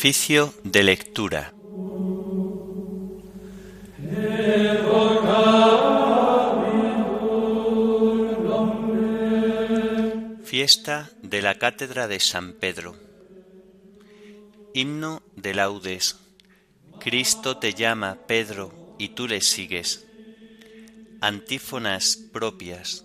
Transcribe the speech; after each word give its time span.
Oficio 0.00 0.54
de 0.64 0.82
lectura. 0.82 1.52
Fiesta 10.42 11.10
de 11.20 11.42
la 11.42 11.58
Cátedra 11.58 12.08
de 12.08 12.18
San 12.18 12.54
Pedro. 12.54 12.96
Himno 14.72 15.22
de 15.36 15.52
laudes. 15.52 16.16
Cristo 16.98 17.58
te 17.58 17.74
llama, 17.74 18.20
Pedro, 18.26 18.96
y 18.98 19.10
tú 19.10 19.28
le 19.28 19.42
sigues. 19.42 20.06
Antífonas 21.20 22.16
propias. 22.32 23.04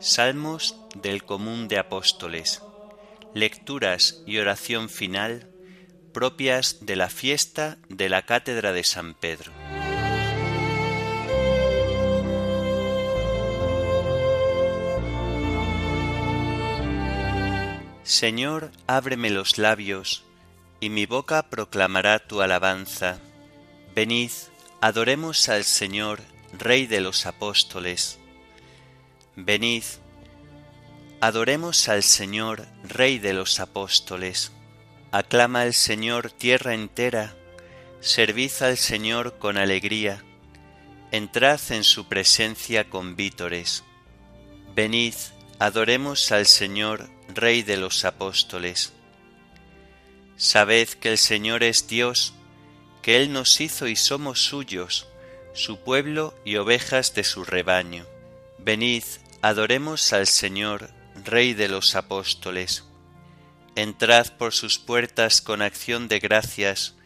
Salmos 0.00 0.76
del 0.94 1.24
común 1.24 1.68
de 1.68 1.78
apóstoles. 1.78 2.62
Lecturas 3.34 4.22
y 4.26 4.38
oración 4.38 4.88
final 4.88 5.49
propias 6.12 6.78
de 6.80 6.96
la 6.96 7.08
fiesta 7.08 7.78
de 7.88 8.08
la 8.08 8.22
Cátedra 8.22 8.72
de 8.72 8.84
San 8.84 9.14
Pedro. 9.14 9.52
Señor, 18.02 18.72
ábreme 18.88 19.30
los 19.30 19.56
labios, 19.56 20.24
y 20.80 20.90
mi 20.90 21.06
boca 21.06 21.48
proclamará 21.48 22.18
tu 22.18 22.42
alabanza. 22.42 23.20
Venid, 23.94 24.32
adoremos 24.80 25.48
al 25.48 25.64
Señor, 25.64 26.20
Rey 26.52 26.86
de 26.86 27.00
los 27.00 27.26
apóstoles. 27.26 28.18
Venid, 29.36 29.84
adoremos 31.20 31.88
al 31.88 32.02
Señor, 32.02 32.66
Rey 32.82 33.18
de 33.18 33.32
los 33.32 33.60
apóstoles. 33.60 34.50
Aclama 35.12 35.62
al 35.62 35.74
Señor 35.74 36.30
tierra 36.30 36.72
entera, 36.72 37.34
servid 38.00 38.52
al 38.60 38.76
Señor 38.76 39.38
con 39.38 39.56
alegría, 39.56 40.22
entrad 41.10 41.60
en 41.70 41.82
su 41.82 42.06
presencia 42.06 42.88
con 42.88 43.16
vítores. 43.16 43.82
Venid, 44.76 45.14
adoremos 45.58 46.30
al 46.30 46.46
Señor, 46.46 47.10
Rey 47.34 47.62
de 47.62 47.76
los 47.76 48.04
apóstoles. 48.04 48.92
Sabed 50.36 50.88
que 50.88 51.10
el 51.10 51.18
Señor 51.18 51.64
es 51.64 51.88
Dios, 51.88 52.34
que 53.02 53.16
Él 53.16 53.32
nos 53.32 53.60
hizo 53.60 53.88
y 53.88 53.96
somos 53.96 54.40
suyos, 54.40 55.08
su 55.54 55.80
pueblo 55.80 56.34
y 56.44 56.54
ovejas 56.54 57.14
de 57.14 57.24
su 57.24 57.44
rebaño. 57.44 58.06
Venid, 58.58 59.02
adoremos 59.42 60.12
al 60.12 60.28
Señor, 60.28 60.90
Rey 61.24 61.52
de 61.52 61.68
los 61.68 61.96
apóstoles. 61.96 62.84
Entrad 63.80 64.26
por 64.36 64.52
sus 64.52 64.78
puertas 64.78 65.40
con 65.40 65.62
acción 65.62 66.06
de 66.06 66.18
gracias, 66.18 66.96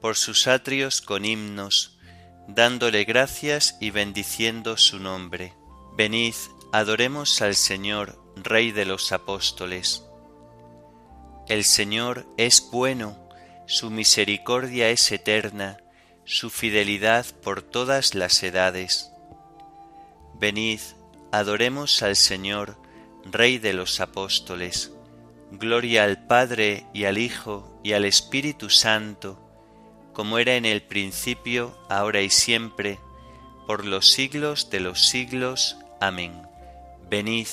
por 0.00 0.14
sus 0.14 0.46
atrios 0.46 1.02
con 1.02 1.24
himnos, 1.24 1.98
dándole 2.46 3.02
gracias 3.02 3.76
y 3.80 3.90
bendiciendo 3.90 4.76
su 4.76 5.00
nombre. 5.00 5.54
Venid, 5.96 6.36
adoremos 6.72 7.42
al 7.42 7.56
Señor, 7.56 8.22
Rey 8.36 8.70
de 8.70 8.84
los 8.84 9.10
apóstoles. 9.10 10.04
El 11.48 11.64
Señor 11.64 12.28
es 12.36 12.64
bueno, 12.70 13.28
su 13.66 13.90
misericordia 13.90 14.88
es 14.88 15.10
eterna, 15.10 15.78
su 16.24 16.48
fidelidad 16.48 17.26
por 17.42 17.60
todas 17.60 18.14
las 18.14 18.40
edades. 18.44 19.10
Venid, 20.34 20.78
adoremos 21.32 22.04
al 22.04 22.14
Señor, 22.14 22.80
Rey 23.24 23.58
de 23.58 23.72
los 23.72 23.98
apóstoles. 23.98 24.92
Gloria 25.52 26.04
al 26.04 26.26
Padre 26.28 26.86
y 26.94 27.04
al 27.06 27.18
Hijo 27.18 27.80
y 27.82 27.94
al 27.94 28.04
Espíritu 28.04 28.70
Santo, 28.70 29.36
como 30.12 30.38
era 30.38 30.54
en 30.54 30.64
el 30.64 30.80
principio, 30.80 31.76
ahora 31.88 32.20
y 32.20 32.30
siempre, 32.30 33.00
por 33.66 33.84
los 33.84 34.12
siglos 34.12 34.70
de 34.70 34.78
los 34.78 35.08
siglos. 35.08 35.76
Amén. 36.00 36.40
Venid, 37.10 37.48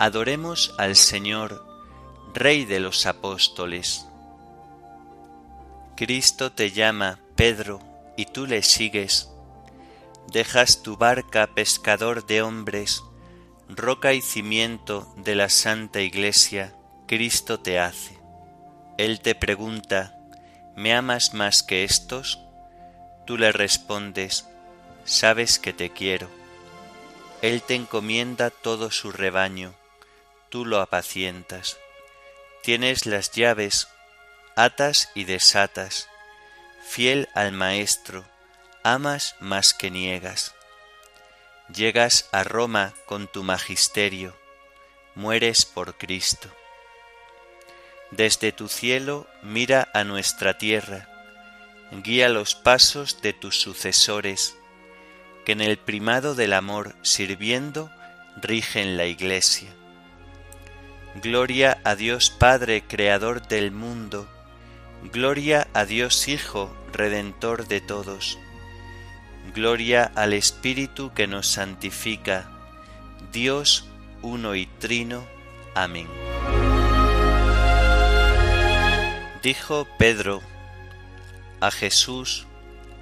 adoremos 0.00 0.74
al 0.76 0.96
Señor, 0.96 1.64
Rey 2.34 2.64
de 2.64 2.80
los 2.80 3.06
apóstoles. 3.06 4.06
Cristo 5.94 6.50
te 6.50 6.72
llama, 6.72 7.20
Pedro, 7.36 7.78
y 8.16 8.26
tú 8.26 8.44
le 8.44 8.62
sigues. 8.62 9.30
Dejas 10.32 10.82
tu 10.82 10.96
barca, 10.96 11.46
pescador 11.54 12.26
de 12.26 12.42
hombres, 12.42 13.04
roca 13.68 14.14
y 14.14 14.20
cimiento 14.20 15.14
de 15.16 15.36
la 15.36 15.48
Santa 15.48 16.00
Iglesia 16.00 16.74
Cristo 17.14 17.60
te 17.60 17.78
hace. 17.78 18.18
Él 18.98 19.20
te 19.20 19.36
pregunta, 19.36 20.18
¿me 20.74 20.96
amas 20.96 21.32
más 21.32 21.62
que 21.62 21.84
estos? 21.84 22.40
Tú 23.24 23.38
le 23.38 23.52
respondes, 23.52 24.48
sabes 25.04 25.60
que 25.60 25.72
te 25.72 25.90
quiero. 25.90 26.28
Él 27.40 27.62
te 27.62 27.76
encomienda 27.76 28.50
todo 28.50 28.90
su 28.90 29.12
rebaño, 29.12 29.76
tú 30.48 30.64
lo 30.64 30.80
apacientas. 30.80 31.78
Tienes 32.64 33.06
las 33.06 33.30
llaves, 33.30 33.86
atas 34.56 35.12
y 35.14 35.22
desatas, 35.22 36.08
fiel 36.84 37.28
al 37.32 37.52
Maestro, 37.52 38.24
amas 38.82 39.36
más 39.38 39.72
que 39.72 39.92
niegas. 39.92 40.52
Llegas 41.72 42.28
a 42.32 42.42
Roma 42.42 42.92
con 43.06 43.28
tu 43.28 43.44
magisterio, 43.44 44.36
mueres 45.14 45.64
por 45.64 45.96
Cristo. 45.96 46.50
Desde 48.16 48.52
tu 48.52 48.68
cielo 48.68 49.26
mira 49.42 49.88
a 49.92 50.04
nuestra 50.04 50.56
tierra, 50.56 51.08
guía 52.04 52.28
los 52.28 52.54
pasos 52.54 53.20
de 53.22 53.32
tus 53.32 53.60
sucesores, 53.60 54.56
que 55.44 55.50
en 55.50 55.60
el 55.60 55.78
primado 55.78 56.36
del 56.36 56.52
amor 56.52 56.94
sirviendo 57.02 57.90
rigen 58.40 58.96
la 58.96 59.06
Iglesia. 59.06 59.68
Gloria 61.20 61.80
a 61.82 61.96
Dios 61.96 62.30
Padre, 62.30 62.84
Creador 62.86 63.48
del 63.48 63.72
mundo, 63.72 64.28
gloria 65.12 65.66
a 65.74 65.84
Dios 65.84 66.28
Hijo, 66.28 66.72
Redentor 66.92 67.66
de 67.66 67.80
todos, 67.80 68.38
gloria 69.52 70.04
al 70.14 70.34
Espíritu 70.34 71.12
que 71.14 71.26
nos 71.26 71.48
santifica, 71.48 72.48
Dios 73.32 73.88
uno 74.22 74.54
y 74.54 74.66
trino. 74.66 75.26
Amén. 75.74 76.06
Dijo 79.44 79.86
Pedro 79.98 80.40
a 81.60 81.70
Jesús, 81.70 82.46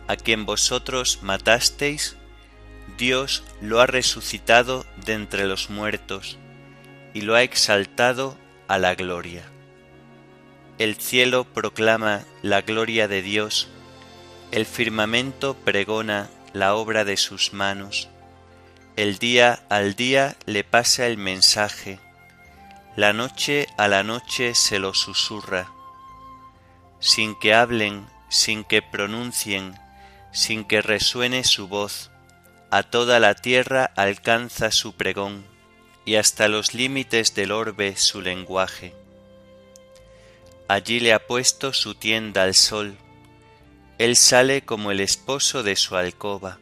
a 0.08 0.16
quien 0.16 0.44
vosotros 0.44 1.20
matasteis, 1.22 2.16
Dios 2.98 3.44
lo 3.60 3.80
ha 3.80 3.86
resucitado 3.86 4.84
de 5.06 5.12
entre 5.12 5.46
los 5.46 5.70
muertos 5.70 6.38
y 7.14 7.20
lo 7.20 7.36
ha 7.36 7.44
exaltado 7.44 8.36
a 8.66 8.78
la 8.78 8.96
gloria. 8.96 9.44
El 10.78 10.96
cielo 10.96 11.44
proclama 11.44 12.24
la 12.42 12.62
gloria 12.62 13.06
de 13.06 13.22
Dios, 13.22 13.68
el 14.50 14.66
firmamento 14.66 15.54
pregona 15.54 16.28
la 16.52 16.74
obra 16.74 17.04
de 17.04 17.18
sus 17.18 17.52
manos, 17.52 18.08
el 18.96 19.18
día 19.18 19.62
al 19.68 19.94
día 19.94 20.34
le 20.46 20.64
pasa 20.64 21.06
el 21.06 21.18
mensaje, 21.18 22.00
la 22.96 23.12
noche 23.12 23.68
a 23.78 23.86
la 23.86 24.02
noche 24.02 24.56
se 24.56 24.80
lo 24.80 24.92
susurra 24.92 25.70
sin 27.02 27.34
que 27.34 27.52
hablen, 27.52 28.06
sin 28.28 28.62
que 28.62 28.80
pronuncien, 28.80 29.74
sin 30.30 30.64
que 30.64 30.80
resuene 30.80 31.42
su 31.42 31.66
voz, 31.66 32.10
a 32.70 32.84
toda 32.84 33.18
la 33.18 33.34
tierra 33.34 33.92
alcanza 33.96 34.70
su 34.70 34.94
pregón, 34.94 35.44
y 36.04 36.14
hasta 36.14 36.46
los 36.46 36.74
límites 36.74 37.34
del 37.34 37.50
orbe 37.50 37.96
su 37.96 38.20
lenguaje. 38.20 38.94
Allí 40.68 41.00
le 41.00 41.12
ha 41.12 41.26
puesto 41.26 41.72
su 41.72 41.96
tienda 41.96 42.44
al 42.44 42.54
sol, 42.54 42.96
él 43.98 44.16
sale 44.16 44.62
como 44.62 44.92
el 44.92 45.00
esposo 45.00 45.64
de 45.64 45.74
su 45.74 45.96
alcoba, 45.96 46.60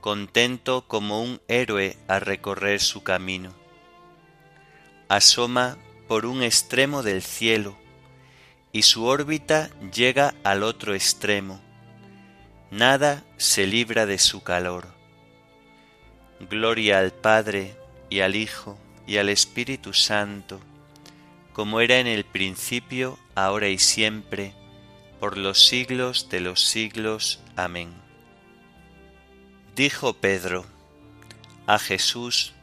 contento 0.00 0.86
como 0.88 1.22
un 1.22 1.40
héroe 1.48 1.98
a 2.08 2.18
recorrer 2.18 2.80
su 2.80 3.02
camino. 3.02 3.54
Asoma 5.08 5.76
por 6.08 6.24
un 6.24 6.42
extremo 6.42 7.02
del 7.02 7.22
cielo, 7.22 7.76
y 8.74 8.82
su 8.82 9.04
órbita 9.04 9.70
llega 9.92 10.34
al 10.42 10.64
otro 10.64 10.96
extremo. 10.96 11.60
Nada 12.72 13.22
se 13.36 13.68
libra 13.68 14.04
de 14.04 14.18
su 14.18 14.42
calor. 14.42 14.88
Gloria 16.50 16.98
al 16.98 17.12
Padre 17.12 17.76
y 18.10 18.18
al 18.20 18.34
Hijo 18.34 18.76
y 19.06 19.18
al 19.18 19.28
Espíritu 19.28 19.92
Santo, 19.94 20.58
como 21.52 21.80
era 21.80 22.00
en 22.00 22.08
el 22.08 22.24
principio, 22.24 23.16
ahora 23.36 23.68
y 23.68 23.78
siempre, 23.78 24.54
por 25.20 25.38
los 25.38 25.64
siglos 25.68 26.28
de 26.28 26.40
los 26.40 26.60
siglos. 26.60 27.38
Amén. 27.54 27.94
Dijo 29.76 30.14
Pedro 30.14 30.66
a 31.68 31.78
Jesús, 31.78 32.54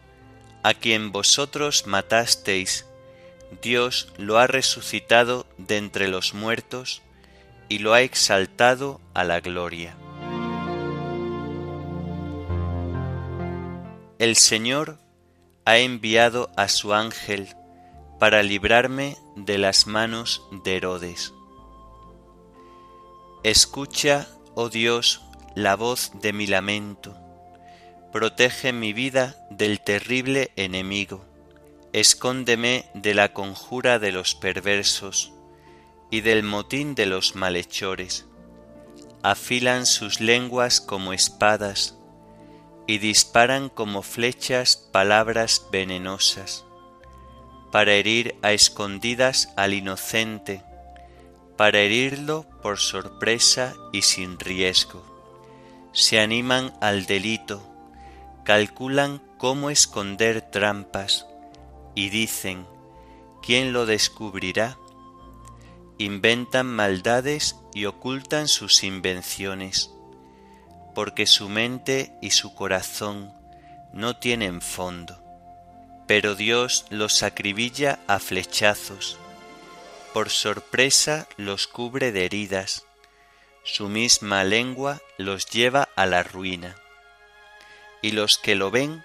a 0.61 0.73
quien 0.73 1.13
vosotros 1.13 1.87
matasteis, 1.87 2.85
Dios 3.61 4.13
lo 4.17 4.37
ha 4.37 4.47
resucitado 4.47 5.45
de 5.57 5.77
entre 5.77 6.07
los 6.07 6.33
muertos 6.33 7.01
y 7.67 7.79
lo 7.79 7.93
ha 7.93 8.01
exaltado 8.01 9.01
a 9.13 9.23
la 9.23 9.39
gloria. 9.39 9.95
El 14.19 14.35
Señor 14.35 14.99
ha 15.65 15.77
enviado 15.77 16.51
a 16.55 16.67
su 16.67 16.93
ángel 16.93 17.49
para 18.19 18.43
librarme 18.43 19.17
de 19.35 19.57
las 19.57 19.87
manos 19.87 20.43
de 20.63 20.77
Herodes. 20.77 21.33
Escucha, 23.43 24.27
oh 24.53 24.69
Dios, 24.69 25.21
la 25.55 25.75
voz 25.75 26.11
de 26.21 26.33
mi 26.33 26.45
lamento. 26.45 27.17
Protege 28.11 28.73
mi 28.73 28.93
vida 28.93 29.35
del 29.49 29.81
terrible 29.81 30.51
enemigo. 30.55 31.25
Escóndeme 31.93 32.85
de 32.93 33.13
la 33.13 33.33
conjura 33.33 33.99
de 33.99 34.13
los 34.13 34.33
perversos 34.33 35.33
y 36.09 36.21
del 36.21 36.41
motín 36.41 36.95
de 36.95 37.05
los 37.05 37.35
malhechores. 37.35 38.27
Afilan 39.23 39.85
sus 39.85 40.21
lenguas 40.21 40.79
como 40.79 41.11
espadas 41.11 41.97
y 42.87 42.99
disparan 42.99 43.67
como 43.67 44.03
flechas 44.03 44.77
palabras 44.77 45.67
venenosas, 45.69 46.63
para 47.73 47.91
herir 47.91 48.35
a 48.41 48.53
escondidas 48.53 49.49
al 49.57 49.73
inocente, 49.73 50.63
para 51.57 51.79
herirlo 51.79 52.45
por 52.61 52.79
sorpresa 52.79 53.75
y 53.91 54.03
sin 54.03 54.39
riesgo. 54.39 55.03
Se 55.91 56.21
animan 56.21 56.73
al 56.79 57.05
delito, 57.05 57.61
calculan 58.45 59.21
cómo 59.37 59.69
esconder 59.69 60.39
trampas 60.39 61.27
y 61.95 62.09
dicen, 62.09 62.67
¿quién 63.41 63.73
lo 63.73 63.85
descubrirá? 63.85 64.77
Inventan 65.97 66.67
maldades 66.67 67.57
y 67.73 67.85
ocultan 67.85 68.47
sus 68.47 68.83
invenciones 68.83 69.91
porque 70.93 71.25
su 71.25 71.49
mente 71.49 72.13
y 72.21 72.31
su 72.31 72.53
corazón 72.53 73.33
no 73.93 74.17
tienen 74.17 74.61
fondo. 74.61 75.21
Pero 76.07 76.35
Dios 76.35 76.85
los 76.89 77.23
acribilla 77.23 77.99
a 78.07 78.19
flechazos, 78.19 79.17
por 80.13 80.29
sorpresa 80.29 81.27
los 81.37 81.67
cubre 81.67 82.11
de 82.11 82.25
heridas, 82.25 82.85
su 83.63 83.87
misma 83.87 84.43
lengua 84.43 85.01
los 85.17 85.45
lleva 85.45 85.87
a 85.95 86.05
la 86.05 86.23
ruina, 86.23 86.75
y 88.01 88.11
los 88.11 88.37
que 88.37 88.55
lo 88.55 88.71
ven 88.71 89.03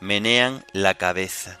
menean 0.00 0.64
la 0.72 0.94
cabeza. 0.94 1.60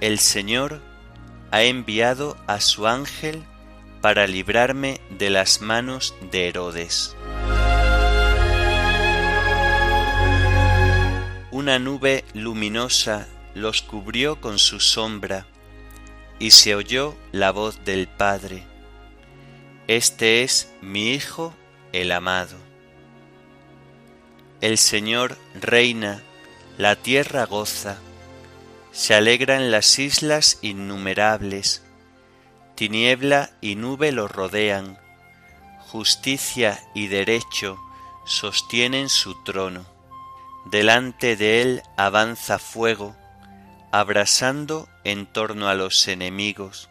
El 0.00 0.18
Señor 0.18 0.82
ha 1.50 1.62
enviado 1.62 2.36
a 2.46 2.60
su 2.60 2.86
ángel 2.86 3.42
para 4.02 4.26
librarme 4.26 5.00
de 5.08 5.30
las 5.30 5.62
manos 5.62 6.14
de 6.30 6.48
Herodes. 6.48 7.16
Una 11.50 11.78
nube 11.78 12.24
luminosa 12.34 13.26
los 13.54 13.80
cubrió 13.80 14.38
con 14.38 14.58
su 14.58 14.80
sombra, 14.80 15.46
y 16.38 16.50
se 16.50 16.74
oyó 16.74 17.16
la 17.32 17.50
voz 17.50 17.82
del 17.86 18.06
Padre. 18.06 18.64
Este 19.88 20.42
es 20.42 20.70
mi 20.82 21.14
Hijo 21.14 21.54
el 21.92 22.12
amado. 22.12 22.58
El 24.60 24.76
Señor 24.76 25.38
reina, 25.58 26.20
la 26.76 26.96
tierra 26.96 27.46
goza, 27.46 27.98
se 28.96 29.12
alegran 29.12 29.70
las 29.70 29.98
islas 29.98 30.58
innumerables, 30.62 31.82
tiniebla 32.76 33.50
y 33.60 33.74
nube 33.74 34.10
lo 34.10 34.26
rodean, 34.26 34.98
justicia 35.80 36.82
y 36.94 37.08
derecho 37.08 37.78
sostienen 38.24 39.10
su 39.10 39.44
trono. 39.44 39.84
Delante 40.64 41.36
de 41.36 41.60
él 41.60 41.82
avanza 41.98 42.58
fuego, 42.58 43.14
abrasando 43.92 44.88
en 45.04 45.26
torno 45.26 45.68
a 45.68 45.74
los 45.74 46.08
enemigos. 46.08 46.88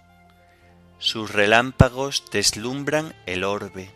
Sus 0.99 1.31
relámpagos 1.31 2.23
deslumbran 2.31 3.15
el 3.25 3.43
orbe, 3.43 3.89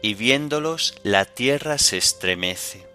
y 0.00 0.14
viéndolos 0.14 0.98
la 1.02 1.26
tierra 1.26 1.76
se 1.76 1.98
estremece. 1.98 2.88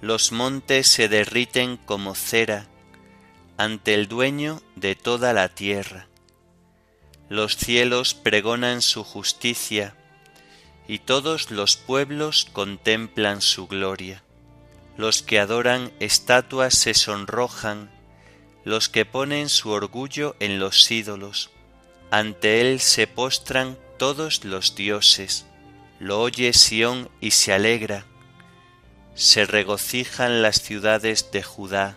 Los 0.00 0.30
montes 0.30 0.88
se 0.88 1.08
derriten 1.08 1.76
como 1.76 2.14
cera 2.14 2.68
ante 3.60 3.92
el 3.92 4.08
dueño 4.08 4.62
de 4.74 4.94
toda 4.94 5.34
la 5.34 5.50
tierra 5.50 6.06
los 7.30 7.56
cielos 7.56 8.14
pregonan 8.14 8.82
su 8.82 9.04
justicia, 9.04 9.94
y 10.88 10.98
todos 10.98 11.52
los 11.52 11.76
pueblos 11.76 12.48
contemplan 12.52 13.40
su 13.40 13.68
gloria. 13.68 14.24
Los 14.96 15.22
que 15.22 15.38
adoran 15.38 15.92
estatuas 16.00 16.74
se 16.74 16.92
sonrojan, 16.92 17.88
los 18.64 18.88
que 18.88 19.04
ponen 19.04 19.48
su 19.48 19.70
orgullo 19.70 20.34
en 20.40 20.58
los 20.58 20.90
ídolos. 20.90 21.50
Ante 22.10 22.62
él 22.62 22.80
se 22.80 23.06
postran 23.06 23.78
todos 23.96 24.44
los 24.44 24.74
dioses. 24.74 25.46
Lo 26.00 26.20
oye 26.20 26.52
Sión 26.52 27.10
y 27.20 27.30
se 27.30 27.52
alegra. 27.52 28.06
Se 29.14 29.44
regocijan 29.46 30.42
las 30.42 30.60
ciudades 30.60 31.30
de 31.30 31.44
Judá 31.44 31.96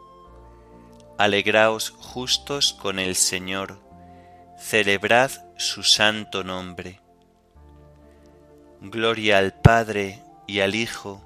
Alegraos 1.21 1.91
justos 1.91 2.73
con 2.73 2.97
el 2.97 3.15
Señor 3.15 3.79
celebrad 4.57 5.29
su 5.55 5.83
santo 5.83 6.43
nombre. 6.43 6.99
Gloria 8.81 9.37
al 9.37 9.53
Padre 9.53 10.23
y 10.47 10.61
al 10.61 10.73
Hijo 10.73 11.21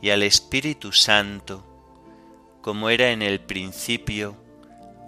y 0.00 0.10
al 0.10 0.22
Espíritu 0.22 0.92
Santo, 0.92 1.66
como 2.62 2.90
era 2.90 3.10
en 3.10 3.22
el 3.22 3.40
principio, 3.40 4.36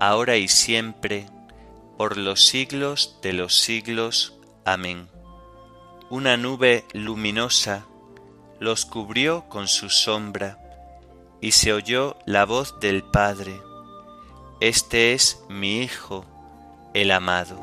ahora 0.01 0.37
y 0.37 0.49
siempre, 0.49 1.27
por 1.97 2.17
los 2.17 2.47
siglos 2.47 3.21
de 3.23 3.33
los 3.33 3.57
siglos. 3.57 4.35
Amén. 4.65 5.09
Una 6.11 6.37
nube 6.37 6.85
luminosa 6.93 7.87
los 8.59 8.87
cubrió 8.87 9.49
con 9.49 9.69
su 9.69 9.89
sombra, 9.89 10.59
y 11.41 11.53
se 11.53 11.73
oyó 11.73 12.17
la 12.27 12.45
voz 12.45 12.81
del 12.81 13.05
Padre. 13.05 13.61
Este 14.61 15.13
es 15.13 15.45
mi 15.51 15.83
Hijo, 15.83 16.25
el 16.95 17.11
amado. 17.11 17.57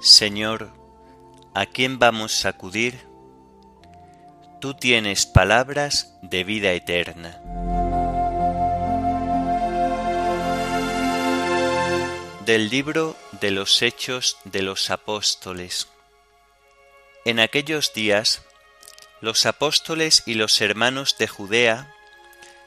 Señor, 0.00 0.72
¿a 1.54 1.66
quién 1.66 2.00
vamos 2.00 2.44
a 2.44 2.48
acudir? 2.48 3.06
Tú 4.60 4.74
tienes 4.74 5.26
palabras 5.26 6.18
de 6.22 6.42
vida 6.42 6.72
eterna. 6.72 7.40
Del 12.44 12.70
libro 12.70 13.14
de 13.40 13.52
los 13.52 13.82
Hechos 13.82 14.36
de 14.42 14.62
los 14.62 14.90
Apóstoles. 14.90 15.86
En 17.28 17.40
aquellos 17.40 17.92
días 17.92 18.40
los 19.20 19.44
apóstoles 19.44 20.22
y 20.24 20.32
los 20.32 20.62
hermanos 20.62 21.18
de 21.18 21.28
Judea 21.28 21.94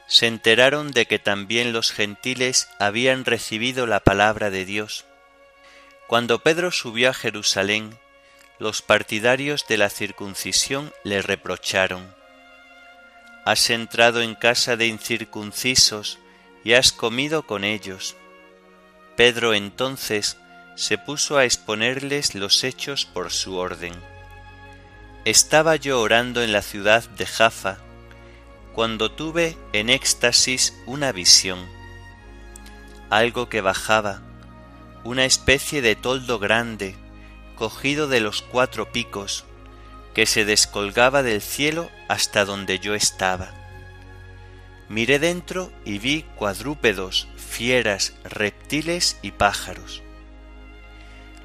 se 0.06 0.28
enteraron 0.28 0.92
de 0.92 1.06
que 1.06 1.18
también 1.18 1.72
los 1.72 1.90
gentiles 1.90 2.68
habían 2.78 3.24
recibido 3.24 3.88
la 3.88 3.98
palabra 3.98 4.50
de 4.50 4.64
Dios. 4.64 5.04
Cuando 6.06 6.44
Pedro 6.44 6.70
subió 6.70 7.10
a 7.10 7.12
Jerusalén, 7.12 7.98
los 8.60 8.82
partidarios 8.82 9.66
de 9.66 9.78
la 9.78 9.90
circuncisión 9.90 10.92
le 11.02 11.22
reprocharon. 11.22 12.14
Has 13.44 13.68
entrado 13.68 14.22
en 14.22 14.36
casa 14.36 14.76
de 14.76 14.86
incircuncisos 14.86 16.20
y 16.62 16.74
has 16.74 16.92
comido 16.92 17.48
con 17.48 17.64
ellos. 17.64 18.14
Pedro 19.16 19.54
entonces 19.54 20.36
se 20.76 20.98
puso 20.98 21.36
a 21.36 21.46
exponerles 21.46 22.36
los 22.36 22.62
hechos 22.62 23.06
por 23.06 23.32
su 23.32 23.56
orden. 23.56 24.11
Estaba 25.24 25.76
yo 25.76 26.00
orando 26.00 26.42
en 26.42 26.50
la 26.50 26.62
ciudad 26.62 27.08
de 27.10 27.26
Jaffa, 27.26 27.78
cuando 28.72 29.12
tuve 29.12 29.56
en 29.72 29.88
éxtasis 29.88 30.76
una 30.84 31.12
visión, 31.12 31.64
algo 33.08 33.48
que 33.48 33.60
bajaba, 33.60 34.20
una 35.04 35.24
especie 35.24 35.80
de 35.80 35.94
toldo 35.94 36.40
grande, 36.40 36.96
cogido 37.54 38.08
de 38.08 38.18
los 38.18 38.42
cuatro 38.42 38.90
picos, 38.90 39.44
que 40.12 40.26
se 40.26 40.44
descolgaba 40.44 41.22
del 41.22 41.40
cielo 41.40 41.88
hasta 42.08 42.44
donde 42.44 42.80
yo 42.80 42.96
estaba. 42.96 43.52
Miré 44.88 45.20
dentro 45.20 45.72
y 45.84 46.00
vi 46.00 46.24
cuadrúpedos, 46.34 47.28
fieras, 47.36 48.14
reptiles 48.24 49.20
y 49.22 49.30
pájaros. 49.30 50.02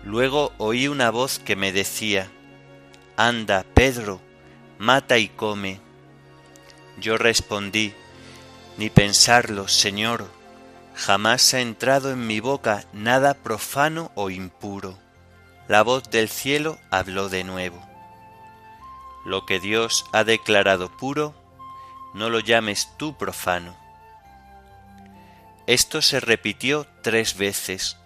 Luego 0.03 0.53
oí 0.57 0.87
una 0.87 1.11
voz 1.11 1.37
que 1.37 1.55
me 1.55 1.71
decía, 1.71 2.31
Anda, 3.19 3.65
Pedro, 3.73 4.21
mata 4.77 5.17
y 5.17 5.27
come. 5.27 5.79
Yo 6.99 7.17
respondí, 7.17 7.95
Ni 8.77 8.91
pensarlo, 8.91 9.67
Señor, 9.67 10.29
jamás 10.93 11.55
ha 11.55 11.61
entrado 11.61 12.11
en 12.11 12.27
mi 12.27 12.39
boca 12.41 12.85
nada 12.93 13.33
profano 13.33 14.11
o 14.13 14.29
impuro. 14.29 14.99
La 15.67 15.81
voz 15.81 16.11
del 16.11 16.29
cielo 16.29 16.77
habló 16.91 17.27
de 17.27 17.43
nuevo. 17.43 17.83
Lo 19.25 19.47
que 19.47 19.59
Dios 19.59 20.05
ha 20.13 20.23
declarado 20.23 20.95
puro, 20.95 21.33
no 22.13 22.29
lo 22.29 22.39
llames 22.39 22.87
tú 22.97 23.17
profano. 23.17 23.75
Esto 25.65 26.03
se 26.03 26.19
repitió 26.19 26.85
tres 27.01 27.35
veces, 27.35 27.97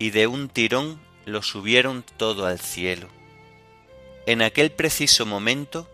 y 0.00 0.10
de 0.10 0.26
un 0.26 0.48
tirón 0.48 1.00
lo 1.24 1.40
subieron 1.40 2.04
todo 2.16 2.46
al 2.46 2.58
cielo. 2.58 3.08
En 4.26 4.42
aquel 4.42 4.72
preciso 4.72 5.26
momento 5.26 5.88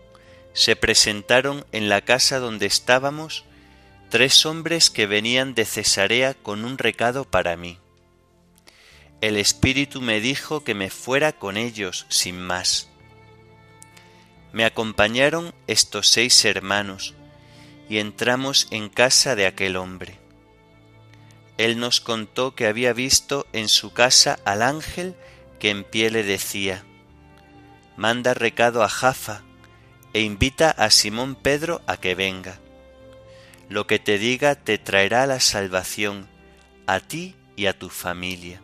se 0.53 0.75
presentaron 0.75 1.65
en 1.71 1.89
la 1.89 2.01
casa 2.01 2.39
donde 2.39 2.65
estábamos 2.65 3.45
tres 4.09 4.45
hombres 4.45 4.89
que 4.89 5.05
venían 5.05 5.53
de 5.53 5.65
Cesarea 5.65 6.33
con 6.33 6.65
un 6.65 6.77
recado 6.77 7.25
para 7.25 7.55
mí. 7.57 7.77
El 9.21 9.37
Espíritu 9.37 10.01
me 10.01 10.19
dijo 10.19 10.63
que 10.63 10.73
me 10.73 10.89
fuera 10.89 11.31
con 11.33 11.57
ellos 11.57 12.05
sin 12.09 12.39
más. 12.39 12.89
Me 14.51 14.65
acompañaron 14.65 15.53
estos 15.67 16.07
seis 16.07 16.43
hermanos 16.43 17.13
y 17.89 17.99
entramos 17.99 18.67
en 18.71 18.89
casa 18.89 19.35
de 19.35 19.45
aquel 19.45 19.75
hombre. 19.75 20.17
Él 21.57 21.79
nos 21.79 22.01
contó 22.01 22.55
que 22.55 22.65
había 22.65 22.93
visto 22.93 23.45
en 23.53 23.69
su 23.69 23.93
casa 23.93 24.39
al 24.45 24.61
ángel 24.61 25.15
que 25.59 25.69
en 25.69 25.83
pie 25.83 26.09
le 26.09 26.23
decía, 26.23 26.83
Manda 28.01 28.33
recado 28.33 28.83
a 28.83 28.89
Jafa 28.89 29.43
e 30.13 30.21
invita 30.21 30.71
a 30.71 30.89
Simón 30.89 31.35
Pedro 31.35 31.81
a 31.85 31.97
que 31.97 32.15
venga. 32.15 32.59
Lo 33.69 33.85
que 33.85 33.99
te 33.99 34.17
diga 34.17 34.55
te 34.55 34.77
traerá 34.77 35.27
la 35.27 35.39
salvación 35.39 36.27
a 36.87 36.99
ti 36.99 37.35
y 37.55 37.67
a 37.67 37.77
tu 37.77 37.89
familia. 37.89 38.59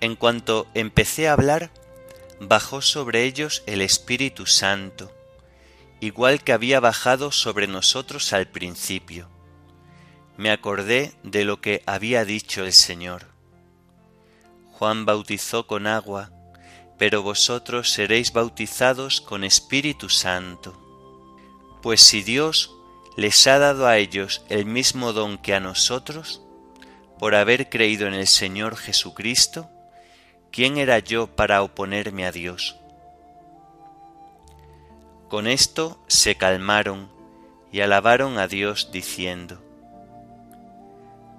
En 0.00 0.16
cuanto 0.16 0.66
empecé 0.72 1.28
a 1.28 1.34
hablar, 1.34 1.70
bajó 2.40 2.80
sobre 2.80 3.24
ellos 3.24 3.62
el 3.66 3.82
Espíritu 3.82 4.46
Santo, 4.46 5.12
igual 6.00 6.42
que 6.42 6.54
había 6.54 6.80
bajado 6.80 7.30
sobre 7.30 7.66
nosotros 7.66 8.32
al 8.32 8.46
principio 8.46 9.28
me 10.38 10.52
acordé 10.52 11.12
de 11.24 11.44
lo 11.44 11.60
que 11.60 11.82
había 11.84 12.24
dicho 12.24 12.64
el 12.64 12.72
Señor. 12.72 13.26
Juan 14.70 15.04
bautizó 15.04 15.66
con 15.66 15.88
agua, 15.88 16.30
pero 16.98 17.22
vosotros 17.22 17.90
seréis 17.90 18.32
bautizados 18.32 19.20
con 19.20 19.44
Espíritu 19.44 20.08
Santo. 20.08 20.76
Pues 21.80 22.02
si 22.02 22.22
Dios 22.22 22.74
les 23.16 23.46
ha 23.46 23.58
dado 23.58 23.86
a 23.86 23.98
ellos 23.98 24.42
el 24.48 24.66
mismo 24.66 25.12
don 25.12 25.38
que 25.38 25.54
a 25.54 25.60
nosotros, 25.60 26.42
por 27.18 27.34
haber 27.34 27.68
creído 27.68 28.06
en 28.06 28.14
el 28.14 28.26
Señor 28.26 28.76
Jesucristo, 28.76 29.70
¿quién 30.50 30.76
era 30.76 30.98
yo 30.98 31.28
para 31.28 31.62
oponerme 31.62 32.26
a 32.26 32.32
Dios? 32.32 32.76
Con 35.28 35.46
esto 35.46 36.02
se 36.06 36.36
calmaron 36.36 37.10
y 37.70 37.80
alabaron 37.80 38.38
a 38.38 38.48
Dios 38.48 38.90
diciendo, 38.92 39.62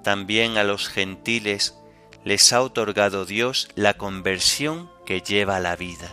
también 0.04 0.58
a 0.58 0.64
los 0.64 0.88
gentiles 0.88 1.79
les 2.24 2.54
ha 2.54 2.62
otorgado 2.62 3.26
Dios 3.26 3.70
la 3.76 3.96
conversión 3.96 4.90
que 5.06 5.22
lleva 5.22 5.60
la 5.60 5.76
vida. 5.76 6.10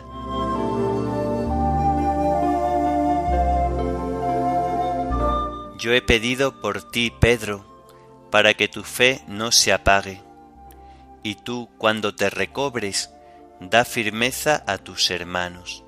Yo 5.79 5.93
he 5.93 6.03
pedido 6.03 6.61
por 6.61 6.91
ti, 6.91 7.13
Pedro, 7.21 7.65
para 8.31 8.55
que 8.55 8.67
tu 8.67 8.83
fe 8.83 9.23
no 9.29 9.53
se 9.53 9.73
apague, 9.73 10.23
y 11.23 11.35
tú, 11.35 11.69
cuando 11.79 12.15
te 12.15 12.31
recobres, 12.31 13.11
da 13.61 13.85
firmeza 13.85 14.65
a 14.67 14.79
tus 14.79 15.11
hermanos. 15.11 15.85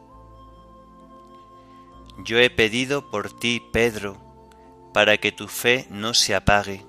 Yo 2.24 2.38
he 2.38 2.50
pedido 2.50 3.10
por 3.10 3.38
ti, 3.38 3.62
Pedro, 3.72 4.18
para 4.92 5.18
que 5.18 5.32
tu 5.32 5.48
fe 5.48 5.86
no 5.90 6.14
se 6.14 6.34
apague, 6.34 6.84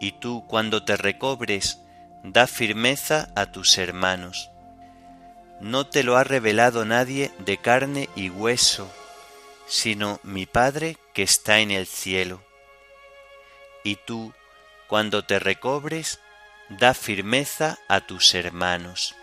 y 0.00 0.12
tú 0.12 0.44
cuando 0.46 0.84
te 0.84 0.96
recobres, 0.96 1.83
da 2.24 2.46
firmeza 2.46 3.28
a 3.36 3.52
tus 3.52 3.76
hermanos. 3.76 4.50
No 5.60 5.86
te 5.86 6.02
lo 6.02 6.16
ha 6.16 6.24
revelado 6.24 6.86
nadie 6.86 7.30
de 7.38 7.58
carne 7.58 8.08
y 8.16 8.30
hueso, 8.30 8.90
sino 9.66 10.20
mi 10.22 10.46
Padre 10.46 10.96
que 11.12 11.22
está 11.22 11.60
en 11.60 11.70
el 11.70 11.86
cielo. 11.86 12.42
Y 13.84 13.96
tú, 13.96 14.32
cuando 14.88 15.24
te 15.26 15.38
recobres, 15.38 16.18
da 16.70 16.94
firmeza 16.94 17.78
a 17.88 18.00
tus 18.00 18.34
hermanos. 18.34 19.14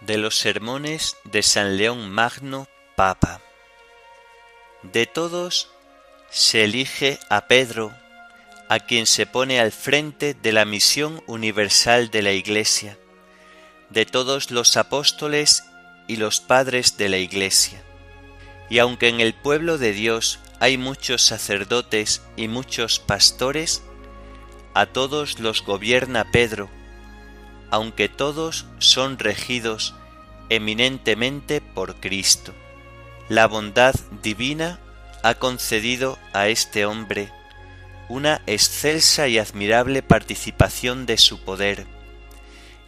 De 0.00 0.18
los 0.18 0.38
sermones 0.38 1.16
de 1.24 1.42
San 1.42 1.78
León 1.78 2.10
Magno, 2.10 2.68
Papa. 2.94 3.40
De 4.82 5.06
todos 5.06 5.70
se 6.30 6.64
elige 6.64 7.18
a 7.30 7.46
Pedro, 7.46 7.92
a 8.68 8.80
quien 8.80 9.06
se 9.06 9.26
pone 9.26 9.60
al 9.60 9.72
frente 9.72 10.34
de 10.34 10.52
la 10.52 10.64
misión 10.64 11.22
universal 11.26 12.10
de 12.10 12.22
la 12.22 12.32
Iglesia, 12.32 12.98
de 13.88 14.04
todos 14.04 14.50
los 14.50 14.76
apóstoles 14.76 15.64
y 16.06 16.16
los 16.16 16.40
padres 16.40 16.96
de 16.98 17.08
la 17.08 17.16
Iglesia. 17.16 17.82
Y 18.68 18.78
aunque 18.78 19.08
en 19.08 19.20
el 19.20 19.32
pueblo 19.32 19.78
de 19.78 19.92
Dios 19.92 20.38
hay 20.60 20.76
muchos 20.76 21.22
sacerdotes 21.22 22.22
y 22.36 22.48
muchos 22.48 22.98
pastores, 22.98 23.82
a 24.74 24.86
todos 24.86 25.40
los 25.40 25.64
gobierna 25.64 26.30
Pedro, 26.30 26.68
aunque 27.70 28.08
todos 28.08 28.66
son 28.78 29.18
regidos 29.18 29.94
eminentemente 30.50 31.60
por 31.60 31.96
Cristo. 31.96 32.54
La 33.28 33.46
bondad 33.46 33.94
divina 34.22 34.78
ha 35.22 35.34
concedido 35.34 36.18
a 36.32 36.48
este 36.48 36.86
hombre 36.86 37.30
una 38.08 38.40
excelsa 38.46 39.28
y 39.28 39.38
admirable 39.38 40.02
participación 40.02 41.06
de 41.06 41.18
su 41.18 41.40
poder, 41.40 41.86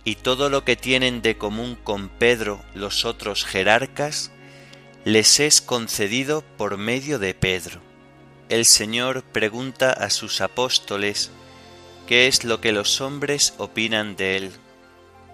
y 0.05 0.15
todo 0.17 0.49
lo 0.49 0.65
que 0.65 0.77
tienen 0.77 1.23
de 1.23 1.37
común 1.37 1.77
con 1.77 2.09
Pedro 2.09 2.63
los 2.75 3.05
otros 3.05 3.45
jerarcas, 3.45 4.31
les 5.05 5.41
es 5.41 5.61
concedido 5.61 6.43
por 6.57 6.79
medio 6.79 7.19
de 7.19 7.35
Pedro. 7.35 7.81
El 8.49 8.65
Señor 8.65 9.23
pregunta 9.23 9.93
a 9.93 10.11
sus 10.11 10.41
apóstoles 10.41 11.31
qué 12.07 12.27
es 12.27 12.45
lo 12.45 12.61
que 12.61 12.73
los 12.73 13.01
hombres 13.01 13.55
opinan 13.59 14.17
de 14.17 14.37
él, 14.37 14.53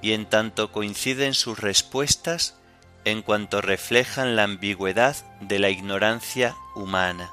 y 0.03 0.13
en 0.13 0.27
tanto 0.27 0.73
coinciden 0.73 1.33
sus 1.33 1.59
respuestas, 1.59 2.57
en 3.05 3.23
cuanto 3.23 3.61
reflejan 3.61 4.35
la 4.35 4.43
ambigüedad 4.43 5.17
de 5.41 5.61
la 5.61 5.71
ignorancia 5.71 6.57
humana. 6.75 7.31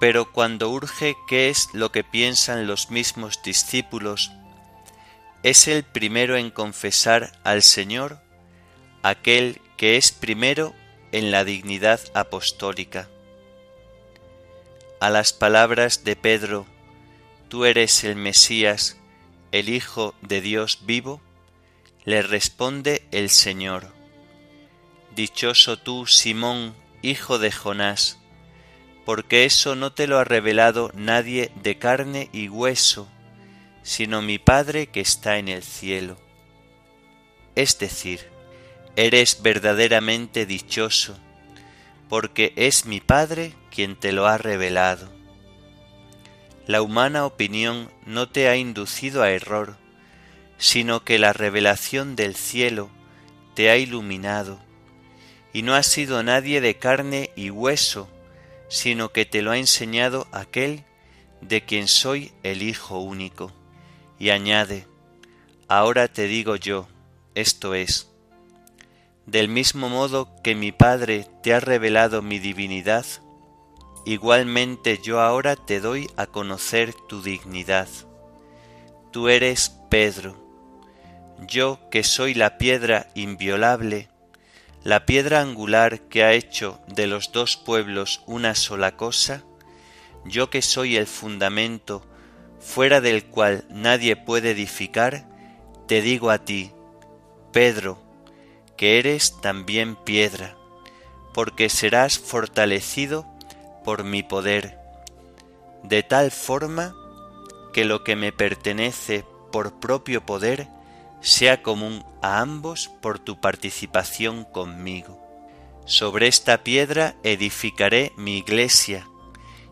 Pero 0.00 0.32
cuando 0.32 0.70
urge 0.70 1.16
qué 1.26 1.48
es 1.48 1.70
lo 1.72 1.90
que 1.90 2.04
piensan 2.04 2.66
los 2.66 2.90
mismos 2.90 3.42
discípulos, 3.42 4.30
es 5.42 5.68
el 5.68 5.84
primero 5.84 6.36
en 6.36 6.50
confesar 6.50 7.32
al 7.44 7.62
Señor 7.62 8.20
aquel 9.02 9.60
que 9.76 9.96
es 9.96 10.12
primero 10.12 10.74
en 11.12 11.30
la 11.30 11.44
dignidad 11.44 12.00
apostólica. 12.14 13.08
A 15.00 15.10
las 15.10 15.32
palabras 15.32 16.04
de 16.04 16.16
Pedro, 16.16 16.66
Tú 17.48 17.64
eres 17.64 18.04
el 18.04 18.14
Mesías, 18.14 18.98
el 19.52 19.70
Hijo 19.70 20.14
de 20.20 20.42
Dios 20.42 20.80
vivo, 20.82 21.22
le 22.04 22.20
responde 22.20 23.08
el 23.10 23.30
Señor. 23.30 23.90
Dichoso 25.16 25.78
tú, 25.78 26.06
Simón, 26.06 26.74
hijo 27.00 27.38
de 27.38 27.50
Jonás, 27.50 28.17
porque 29.08 29.46
eso 29.46 29.74
no 29.74 29.90
te 29.90 30.06
lo 30.06 30.18
ha 30.18 30.24
revelado 30.24 30.90
nadie 30.92 31.50
de 31.62 31.78
carne 31.78 32.28
y 32.30 32.50
hueso, 32.50 33.08
sino 33.82 34.20
mi 34.20 34.38
Padre 34.38 34.88
que 34.88 35.00
está 35.00 35.38
en 35.38 35.48
el 35.48 35.62
cielo. 35.62 36.18
Es 37.54 37.78
decir, 37.78 38.28
eres 38.96 39.40
verdaderamente 39.40 40.44
dichoso, 40.44 41.18
porque 42.10 42.52
es 42.56 42.84
mi 42.84 43.00
Padre 43.00 43.54
quien 43.70 43.96
te 43.96 44.12
lo 44.12 44.26
ha 44.26 44.36
revelado. 44.36 45.10
La 46.66 46.82
humana 46.82 47.24
opinión 47.24 47.90
no 48.04 48.28
te 48.28 48.46
ha 48.50 48.56
inducido 48.56 49.22
a 49.22 49.30
error, 49.30 49.78
sino 50.58 51.02
que 51.02 51.18
la 51.18 51.32
revelación 51.32 52.14
del 52.14 52.36
cielo 52.36 52.90
te 53.54 53.70
ha 53.70 53.78
iluminado, 53.78 54.60
y 55.54 55.62
no 55.62 55.74
ha 55.74 55.82
sido 55.82 56.22
nadie 56.22 56.60
de 56.60 56.76
carne 56.76 57.30
y 57.36 57.48
hueso, 57.48 58.10
sino 58.68 59.10
que 59.10 59.26
te 59.26 59.42
lo 59.42 59.50
ha 59.50 59.58
enseñado 59.58 60.26
aquel 60.32 60.84
de 61.40 61.64
quien 61.64 61.88
soy 61.88 62.32
el 62.42 62.62
Hijo 62.62 62.98
único. 62.98 63.52
Y 64.18 64.30
añade, 64.30 64.86
ahora 65.68 66.08
te 66.08 66.26
digo 66.26 66.56
yo, 66.56 66.88
esto 67.34 67.74
es, 67.74 68.08
del 69.26 69.48
mismo 69.48 69.88
modo 69.88 70.28
que 70.42 70.54
mi 70.54 70.72
Padre 70.72 71.26
te 71.42 71.54
ha 71.54 71.60
revelado 71.60 72.22
mi 72.22 72.38
divinidad, 72.38 73.06
igualmente 74.06 74.98
yo 75.02 75.20
ahora 75.20 75.54
te 75.54 75.80
doy 75.80 76.08
a 76.16 76.26
conocer 76.26 76.94
tu 77.08 77.22
dignidad. 77.22 77.88
Tú 79.12 79.28
eres 79.28 79.70
Pedro, 79.88 80.36
yo 81.46 81.78
que 81.90 82.02
soy 82.02 82.34
la 82.34 82.58
piedra 82.58 83.10
inviolable, 83.14 84.08
la 84.88 85.04
piedra 85.04 85.42
angular 85.42 86.00
que 86.08 86.24
ha 86.24 86.32
hecho 86.32 86.80
de 86.86 87.06
los 87.06 87.30
dos 87.30 87.58
pueblos 87.58 88.22
una 88.24 88.54
sola 88.54 88.96
cosa, 88.96 89.44
yo 90.24 90.48
que 90.48 90.62
soy 90.62 90.96
el 90.96 91.06
fundamento 91.06 92.02
fuera 92.58 93.02
del 93.02 93.26
cual 93.26 93.66
nadie 93.68 94.16
puede 94.16 94.52
edificar, 94.52 95.28
te 95.88 96.00
digo 96.00 96.30
a 96.30 96.38
ti, 96.38 96.72
Pedro, 97.52 97.98
que 98.78 98.98
eres 98.98 99.38
también 99.42 99.94
piedra, 99.94 100.56
porque 101.34 101.68
serás 101.68 102.18
fortalecido 102.18 103.26
por 103.84 104.04
mi 104.04 104.22
poder, 104.22 104.78
de 105.82 106.02
tal 106.02 106.30
forma 106.30 106.96
que 107.74 107.84
lo 107.84 108.04
que 108.04 108.16
me 108.16 108.32
pertenece 108.32 109.26
por 109.52 109.80
propio 109.80 110.24
poder 110.24 110.66
sea 111.20 111.62
común 111.62 112.04
a 112.22 112.40
ambos 112.40 112.88
por 113.00 113.18
tu 113.18 113.40
participación 113.40 114.44
conmigo. 114.44 115.24
Sobre 115.84 116.28
esta 116.28 116.62
piedra 116.64 117.14
edificaré 117.22 118.12
mi 118.16 118.38
iglesia, 118.38 119.06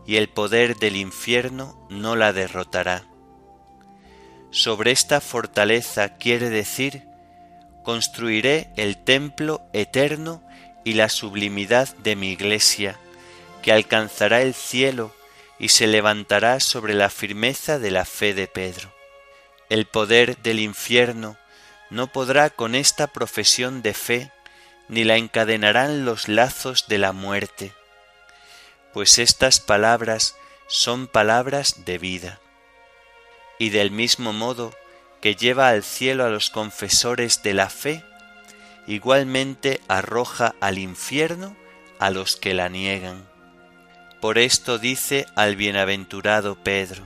y 0.05 0.15
el 0.15 0.29
poder 0.29 0.77
del 0.77 0.95
infierno 0.95 1.85
no 1.89 2.15
la 2.15 2.33
derrotará. 2.33 3.03
Sobre 4.49 4.91
esta 4.91 5.21
fortaleza 5.21 6.17
quiere 6.17 6.49
decir, 6.49 7.03
construiré 7.83 8.71
el 8.77 9.03
templo 9.03 9.61
eterno 9.73 10.43
y 10.83 10.93
la 10.93 11.09
sublimidad 11.09 11.93
de 11.97 12.15
mi 12.15 12.31
iglesia, 12.31 12.97
que 13.61 13.73
alcanzará 13.73 14.41
el 14.41 14.53
cielo 14.53 15.13
y 15.59 15.69
se 15.69 15.87
levantará 15.87 16.59
sobre 16.59 16.93
la 16.93 17.09
firmeza 17.09 17.79
de 17.79 17.91
la 17.91 18.05
fe 18.05 18.33
de 18.33 18.47
Pedro 18.47 18.96
el 19.69 19.85
poder 19.85 20.37
del 20.37 20.59
infierno 20.59 21.37
no 21.89 22.07
podrá 22.07 22.49
con 22.49 22.75
esta 22.75 23.07
profesión 23.07 23.81
de 23.81 23.93
fe, 23.93 24.31
ni 24.87 25.03
la 25.03 25.17
encadenarán 25.17 26.05
los 26.05 26.27
lazos 26.27 26.87
de 26.87 26.97
la 26.97 27.11
muerte, 27.11 27.73
pues 28.93 29.19
estas 29.19 29.59
palabras 29.59 30.35
son 30.67 31.07
palabras 31.07 31.85
de 31.85 31.97
vida. 31.97 32.39
Y 33.59 33.69
del 33.69 33.91
mismo 33.91 34.33
modo 34.33 34.73
que 35.21 35.35
lleva 35.35 35.69
al 35.69 35.83
cielo 35.83 36.25
a 36.25 36.29
los 36.29 36.49
confesores 36.49 37.41
de 37.43 37.53
la 37.53 37.69
fe, 37.69 38.03
igualmente 38.85 39.81
arroja 39.87 40.55
al 40.61 40.77
infierno 40.77 41.55
a 41.99 42.09
los 42.09 42.35
que 42.35 42.53
la 42.53 42.69
niegan. 42.69 43.27
Por 44.21 44.37
esto 44.37 44.77
dice 44.77 45.25
al 45.35 45.55
bienaventurado 45.55 46.55
Pedro, 46.63 47.03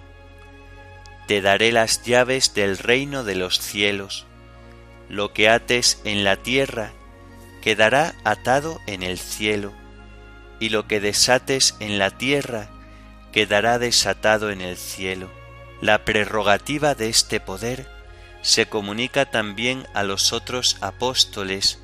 te 1.32 1.42
daré 1.42 1.72
las 1.72 2.04
llaves 2.04 2.54
del 2.56 2.78
reino 2.78 3.24
de 3.24 3.36
los 3.36 3.58
cielos. 3.58 4.26
Lo 5.08 5.32
que 5.32 5.48
ates 5.48 6.02
en 6.04 6.26
la 6.26 6.36
tierra 6.36 6.92
quedará 7.62 8.16
atado 8.26 8.82
en 8.86 9.02
el 9.02 9.18
cielo, 9.18 9.72
y 10.60 10.68
lo 10.68 10.90
que 10.90 11.00
desates 11.00 11.78
en 11.80 12.00
la 12.00 12.12
tierra 12.12 12.70
quedará 13.32 13.80
desatado 13.80 14.52
en 14.52 14.60
el 14.60 14.76
cielo. 14.76 15.32
La 15.80 16.04
prerrogativa 16.04 16.96
de 16.96 17.08
este 17.08 17.40
poder 17.40 17.88
se 18.42 18.66
comunica 18.66 19.32
también 19.32 19.88
a 19.94 20.04
los 20.04 20.34
otros 20.34 20.76
apóstoles 20.82 21.80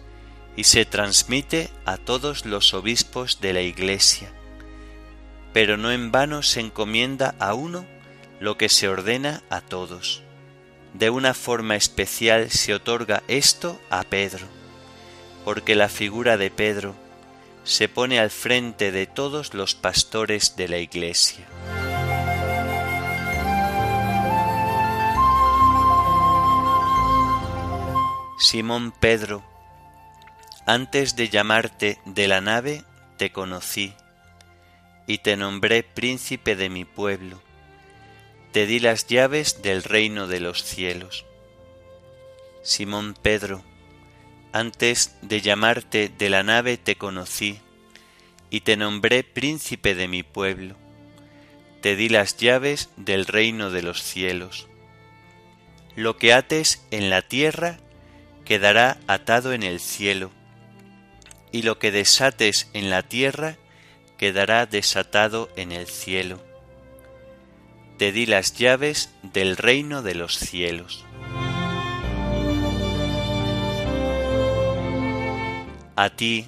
y 0.58 0.66
se 0.66 0.84
transmite 0.84 1.70
a 1.86 1.96
todos 1.96 2.46
los 2.46 2.74
obispos 2.74 3.40
de 3.40 3.54
la 3.54 3.62
Iglesia. 3.62 4.30
Pero 5.54 5.78
no 5.78 5.94
en 5.94 6.12
vano 6.12 6.44
se 6.44 6.60
encomienda 6.60 7.34
a 7.40 7.54
uno 7.54 7.86
lo 8.40 8.58
que 8.58 8.70
se 8.70 8.88
ordena 8.88 9.42
a 9.50 9.62
todos. 9.62 10.22
De 10.94 11.10
una 11.10 11.34
forma 11.34 11.76
especial 11.76 12.50
se 12.50 12.74
otorga 12.74 13.24
esto 13.28 13.80
a 13.90 14.04
Pedro, 14.04 14.48
porque 15.44 15.76
la 15.76 15.90
figura 15.90 16.38
de 16.38 16.52
Pedro 16.52 16.96
se 17.64 17.90
pone 17.90 18.20
al 18.20 18.30
frente 18.30 18.92
de 18.92 19.06
todos 19.08 19.54
los 19.54 19.76
pastores 19.76 20.56
de 20.56 20.68
la 20.68 20.78
Iglesia. 20.78 21.46
Simón 28.40 28.92
Pedro, 28.92 29.44
antes 30.66 31.16
de 31.16 31.28
llamarte 31.28 32.00
de 32.06 32.28
la 32.28 32.40
nave, 32.40 32.84
te 33.18 33.32
conocí, 33.32 33.94
y 35.08 35.18
te 35.18 35.36
nombré 35.36 35.84
príncipe 35.84 36.56
de 36.56 36.70
mi 36.70 36.86
pueblo 36.86 37.42
te 38.58 38.66
di 38.66 38.80
las 38.80 39.06
llaves 39.06 39.62
del 39.62 39.84
reino 39.84 40.26
de 40.26 40.40
los 40.40 40.64
cielos. 40.64 41.26
Simón 42.64 43.14
Pedro, 43.14 43.64
antes 44.52 45.16
de 45.22 45.42
llamarte 45.42 46.10
de 46.10 46.32
la 46.32 46.42
nave 46.42 46.78
te 46.78 46.96
conocí, 46.96 47.60
y 48.50 48.62
te 48.62 48.76
nombré 48.76 49.24
príncipe 49.24 49.94
de 49.94 50.08
mi 50.08 50.24
pueblo. 50.24 50.76
Te 51.82 51.96
di 51.96 52.10
las 52.10 52.36
llaves 52.38 52.90
del 52.98 53.28
reino 53.28 53.70
de 53.70 53.84
los 53.84 54.02
cielos. 54.02 54.68
Lo 55.96 56.18
que 56.18 56.34
ates 56.34 56.84
en 56.90 57.12
la 57.12 57.22
tierra 57.22 57.78
quedará 58.44 58.98
atado 59.06 59.54
en 59.54 59.62
el 59.62 59.80
cielo, 59.80 60.32
y 61.52 61.62
lo 61.62 61.78
que 61.78 61.92
desates 61.92 62.72
en 62.74 62.90
la 62.90 63.04
tierra 63.04 63.56
quedará 64.18 64.66
desatado 64.66 65.48
en 65.58 65.72
el 65.72 65.86
cielo 65.86 66.47
te 67.98 68.12
di 68.12 68.28
las 68.28 68.54
llaves 68.54 69.10
del 69.24 69.58
reino 69.58 70.04
de 70.04 70.14
los 70.14 70.38
cielos. 70.38 71.04
A 75.96 76.12
ti, 76.12 76.48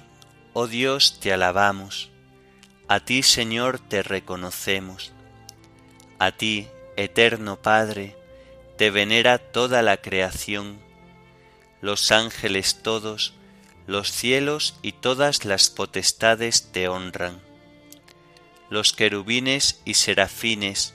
oh 0.52 0.68
Dios, 0.68 1.18
te 1.18 1.32
alabamos, 1.32 2.10
a 2.86 3.00
ti, 3.00 3.24
Señor, 3.24 3.80
te 3.80 4.02
reconocemos, 4.04 5.12
a 6.20 6.30
ti, 6.30 6.68
eterno 6.96 7.60
Padre, 7.60 8.16
te 8.76 8.90
venera 8.90 9.38
toda 9.38 9.82
la 9.82 9.96
creación, 9.96 10.78
los 11.80 12.12
ángeles 12.12 12.82
todos, 12.82 13.34
los 13.88 14.12
cielos 14.12 14.78
y 14.82 14.92
todas 14.92 15.44
las 15.44 15.68
potestades 15.68 16.70
te 16.70 16.86
honran. 16.86 17.40
Los 18.68 18.92
querubines 18.92 19.80
y 19.84 19.94
serafines 19.94 20.94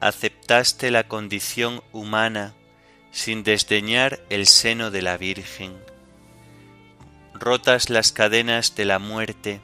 aceptaste 0.00 0.90
la 0.90 1.06
condición 1.06 1.82
humana 1.92 2.54
sin 3.12 3.42
desdeñar 3.42 4.20
el 4.30 4.46
seno 4.46 4.90
de 4.90 5.02
la 5.02 5.16
Virgen. 5.16 5.76
Rotas 7.34 7.90
las 7.90 8.12
cadenas 8.12 8.74
de 8.74 8.84
la 8.84 8.98
muerte, 8.98 9.60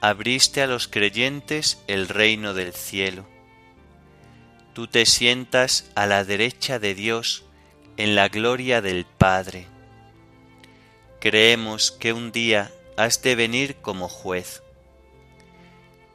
abriste 0.00 0.62
a 0.62 0.66
los 0.66 0.88
creyentes 0.88 1.82
el 1.86 2.08
reino 2.08 2.54
del 2.54 2.72
cielo. 2.72 3.26
Tú 4.72 4.86
te 4.86 5.04
sientas 5.04 5.90
a 5.94 6.06
la 6.06 6.24
derecha 6.24 6.78
de 6.78 6.94
Dios 6.94 7.44
en 7.96 8.14
la 8.14 8.28
gloria 8.28 8.80
del 8.80 9.04
Padre. 9.04 9.66
Creemos 11.20 11.90
que 11.90 12.12
un 12.12 12.32
día 12.32 12.70
has 12.96 13.20
de 13.22 13.34
venir 13.34 13.76
como 13.76 14.08
juez. 14.08 14.62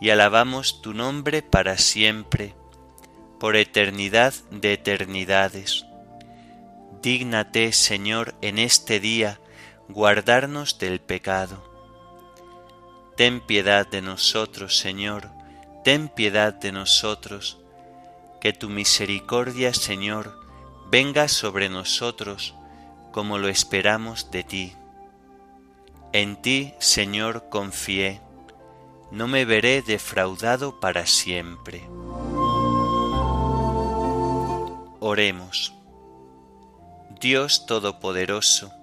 y 0.00 0.10
alabamos 0.10 0.82
tu 0.82 0.94
nombre 0.94 1.42
para 1.42 1.78
siempre, 1.78 2.54
por 3.38 3.56
eternidad 3.56 4.34
de 4.50 4.72
eternidades 4.72 5.86
dígnate, 7.06 7.72
Señor, 7.72 8.34
en 8.42 8.58
este 8.58 8.98
día 8.98 9.38
guardarnos 9.88 10.80
del 10.80 11.00
pecado. 11.00 11.62
Ten 13.16 13.40
piedad 13.40 13.86
de 13.86 14.02
nosotros, 14.02 14.76
Señor, 14.76 15.30
ten 15.84 16.08
piedad 16.08 16.52
de 16.52 16.72
nosotros, 16.72 17.58
que 18.40 18.52
tu 18.52 18.68
misericordia, 18.68 19.72
Señor, 19.72 20.36
venga 20.90 21.28
sobre 21.28 21.68
nosotros 21.68 22.56
como 23.12 23.38
lo 23.38 23.46
esperamos 23.46 24.32
de 24.32 24.42
ti. 24.42 24.72
En 26.12 26.42
ti, 26.42 26.74
Señor, 26.80 27.48
confié, 27.50 28.20
no 29.16 29.28
me 29.28 29.46
veré 29.46 29.80
defraudado 29.80 30.78
para 30.78 31.06
siempre. 31.06 31.80
Oremos. 35.00 35.72
Dios 37.18 37.64
Todopoderoso, 37.64 38.74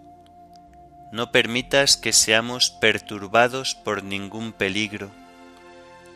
no 1.11 1.31
permitas 1.31 1.97
que 1.97 2.13
seamos 2.13 2.71
perturbados 2.71 3.75
por 3.75 4.03
ningún 4.03 4.53
peligro, 4.53 5.11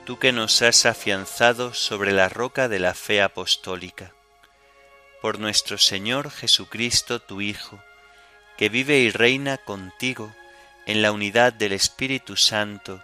tú 0.03 0.17
que 0.17 0.31
nos 0.31 0.63
has 0.63 0.87
afianzado 0.87 1.75
sobre 1.75 2.11
la 2.11 2.27
roca 2.27 2.67
de 2.67 2.79
la 2.79 2.95
fe 2.95 3.21
apostólica, 3.21 4.13
por 5.21 5.37
nuestro 5.37 5.77
Señor 5.77 6.31
Jesucristo, 6.31 7.21
tu 7.21 7.39
Hijo, 7.39 7.79
que 8.57 8.69
vive 8.69 8.97
y 8.97 9.11
reina 9.11 9.57
contigo 9.57 10.33
en 10.87 11.03
la 11.03 11.11
unidad 11.11 11.53
del 11.53 11.73
Espíritu 11.73 12.35
Santo, 12.35 13.03